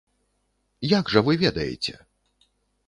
[0.97, 1.93] Як жа вы ведаеце?